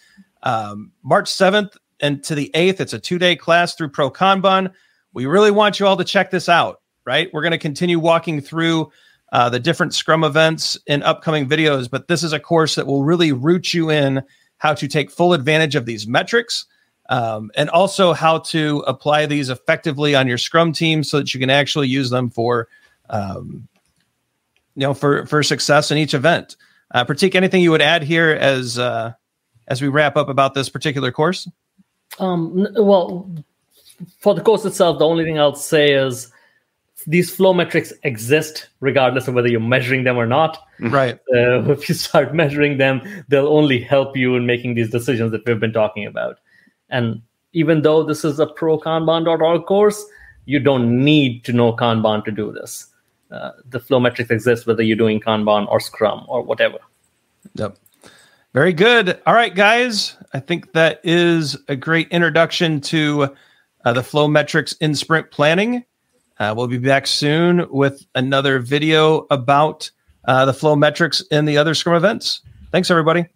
um, 0.45 0.93
March 1.03 1.29
7th 1.29 1.77
and 1.99 2.23
to 2.23 2.37
the 2.37 2.53
8th. 2.55 2.79
It's 2.79 2.93
a 2.93 3.01
two 3.01 3.19
day 3.19 3.35
class 3.35 3.75
through 3.75 3.89
Pro 3.89 4.13
Kanban. 4.13 4.73
We 5.13 5.27
really 5.27 5.51
want 5.51 5.81
you 5.81 5.89
all 5.89 5.97
to 5.97 6.05
check 6.05 6.31
this 6.31 6.49
out, 6.49 6.83
right? 7.05 7.31
We're 7.33 7.43
going 7.43 7.51
to 7.51 7.59
continue 7.59 7.99
walking 7.99 8.41
through 8.41 8.93
uh, 9.33 9.49
the 9.49 9.59
different 9.59 9.93
Scrum 9.93 10.23
events 10.23 10.79
in 10.87 11.03
upcoming 11.03 11.49
videos, 11.49 11.91
but 11.91 12.07
this 12.07 12.23
is 12.23 12.33
a 12.33 12.39
course 12.39 12.77
that 12.77 12.87
will 12.87 13.03
really 13.03 13.33
root 13.33 13.75
you 13.75 13.91
in 13.91 14.23
how 14.65 14.73
to 14.73 14.89
take 14.89 15.11
full 15.11 15.35
advantage 15.35 15.75
of 15.75 15.85
these 15.85 16.07
metrics. 16.07 16.65
Um, 17.11 17.51
and 17.55 17.69
also 17.69 18.15
how 18.15 18.39
to 18.39 18.83
apply 18.87 19.27
these 19.27 19.51
effectively 19.51 20.15
on 20.15 20.27
your 20.27 20.39
Scrum 20.39 20.73
team 20.73 21.05
so 21.05 21.19
that 21.19 21.35
you 21.35 21.39
can 21.39 21.51
actually 21.51 21.89
use 21.89 22.09
them 22.09 22.31
for 22.31 22.67
um, 23.11 23.69
you 24.75 24.81
know 24.81 24.95
for 24.95 25.27
for 25.27 25.43
success 25.43 25.91
in 25.91 25.99
each 25.99 26.15
event. 26.15 26.57
Uh, 26.95 27.05
Pratik, 27.05 27.35
anything 27.35 27.61
you 27.61 27.71
would 27.73 27.83
add 27.83 28.03
here 28.03 28.31
as 28.31 28.79
uh, 28.79 29.13
as 29.69 29.83
we 29.83 29.89
wrap 29.89 30.17
up 30.17 30.31
about 30.31 30.55
this 30.55 30.71
particular 30.71 31.13
course? 31.13 31.47
Um, 32.19 32.67
well, 32.75 33.31
for 34.21 34.35
the 34.35 34.41
course 34.41 34.65
itself, 34.65 34.99
the 34.99 35.05
only 35.07 35.25
thing 35.25 35.39
I'll 35.39 35.55
say 35.55 35.93
is 35.93 36.33
these 37.07 37.35
flow 37.35 37.53
metrics 37.53 37.93
exist 38.03 38.69
regardless 38.81 39.29
of 39.29 39.35
whether 39.35 39.49
you're 39.49 39.61
measuring 39.61 40.05
them 40.05 40.17
or 40.17 40.27
not. 40.27 40.59
Right. 40.81 41.19
Uh, 41.35 41.71
if 41.71 41.89
you 41.89 41.95
start 41.95 42.35
measuring 42.35 42.79
them, 42.79 43.03
they'll 43.29 43.49
only 43.49 43.81
help 43.81 44.17
you 44.17 44.37
in 44.37 44.47
making 44.47 44.75
these 44.75 44.91
decisions 44.91 45.33
that 45.33 45.45
we've 45.47 45.59
been 45.59 45.73
talking 45.73 46.07
about. 46.07 46.39
And 46.91 47.21
even 47.53 47.83
though 47.83 48.05
this 48.05 48.25
is 48.25 48.39
a 48.39 48.47
pro 48.47 48.79
kanban.org 48.79 49.67
course, 49.67 50.05
you 50.45 50.61
don't 50.61 51.05
need 51.05 51.45
to 51.45 51.53
know 51.53 51.73
Kanban 51.73 52.25
to 52.25 52.31
do 52.31 52.53
this 52.53 52.89
uh, 53.35 53.51
the 53.69 53.81
flow 53.81 53.99
metrics 53.99 54.31
exist 54.31 54.67
whether 54.67 54.83
you're 54.83 54.97
doing 54.97 55.21
Kanban 55.21 55.69
or 55.69 55.81
Scrum 55.81 56.25
or 56.29 56.43
whatever. 56.43 56.79
Yep. 57.55 57.77
Very 58.53 58.73
good. 58.73 59.21
All 59.27 59.35
right, 59.35 59.55
guys. 59.55 60.17
I 60.33 60.41
think 60.41 60.73
that 60.73 61.01
is 61.03 61.57
a 61.69 61.75
great 61.75 62.09
introduction 62.11 62.81
to 62.83 63.35
uh, 63.85 63.93
the 63.93 64.03
flow 64.03 64.29
metrics 64.29 64.75
in 64.75 64.95
sprint 64.95 65.31
planning. 65.33 65.85
Uh, 66.39 66.55
we'll 66.57 66.67
be 66.67 66.79
back 66.79 67.07
soon 67.07 67.67
with 67.71 68.05
another 68.15 68.59
video 68.59 69.27
about 69.31 69.91
uh, 70.25 70.45
the 70.45 70.55
flow 70.55 70.75
metrics 70.75 71.21
in 71.31 71.45
the 71.45 71.59
other 71.59 71.75
Scrum 71.75 71.97
events. 71.97 72.41
Thanks, 72.73 72.91
everybody. 72.91 73.27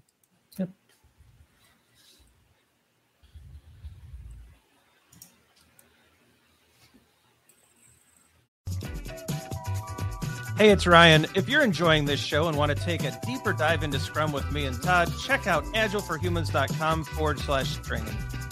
Hey, 10.58 10.70
it's 10.70 10.88
Ryan. 10.88 11.24
If 11.36 11.48
you're 11.48 11.62
enjoying 11.62 12.04
this 12.04 12.18
show 12.18 12.48
and 12.48 12.58
want 12.58 12.76
to 12.76 12.84
take 12.84 13.04
a 13.04 13.16
deeper 13.24 13.52
dive 13.52 13.84
into 13.84 14.00
Scrum 14.00 14.32
with 14.32 14.50
me 14.50 14.64
and 14.64 14.82
Todd, 14.82 15.08
check 15.22 15.46
out 15.46 15.62
agileforhumans.com 15.66 17.04
forward 17.04 17.38
slash 17.38 17.76
training. 17.76 18.16